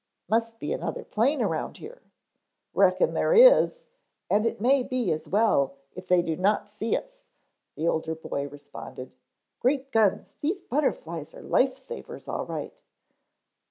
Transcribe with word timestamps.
"Must 0.27 0.57
be 0.59 0.73
another 0.73 1.03
plane 1.03 1.43
around 1.43 1.77
here." 1.77 2.01
"Reckon 2.73 3.13
there 3.13 3.33
is 3.35 3.75
and 4.31 4.47
it 4.47 4.59
may 4.59 4.81
be 4.81 5.11
as 5.11 5.27
well 5.29 5.75
if 5.93 6.07
they 6.07 6.23
do 6.23 6.35
not 6.35 6.71
see 6.71 6.97
us," 6.97 7.21
the 7.75 7.87
older 7.87 8.15
boy 8.15 8.47
responded. 8.47 9.11
"Great 9.59 9.91
guns, 9.91 10.33
these 10.41 10.59
butterflies 10.59 11.35
are 11.35 11.43
life 11.43 11.77
savers 11.77 12.27
all 12.27 12.47
right." 12.47 12.81